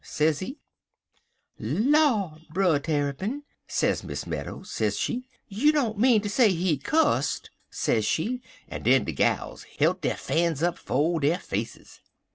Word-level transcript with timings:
sezee: 0.03 0.57
"'Law, 1.59 2.35
Brer 2.51 2.79
Tarrypin,' 2.79 3.43
sez 3.67 4.03
Miss 4.03 4.25
Meadows, 4.25 4.71
sez 4.71 4.97
she, 4.97 5.27
'you 5.47 5.71
don't 5.71 5.99
mean 5.99 6.19
ter 6.23 6.27
say 6.27 6.49
he 6.51 6.75
cusst?' 6.79 7.51
sez 7.69 8.03
she, 8.03 8.41
en 8.67 8.81
den 8.81 9.03
de 9.03 9.11
gals 9.11 9.61
hilt 9.77 10.01
der 10.01 10.15
fans 10.15 10.63
up 10.63 10.79
'fo' 10.79 11.19
der 11.19 11.37
faces. 11.37 11.99